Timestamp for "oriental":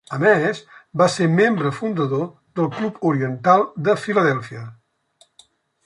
3.13-3.67